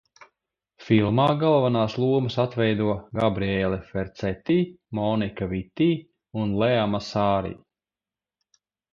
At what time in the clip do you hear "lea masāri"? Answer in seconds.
6.63-7.53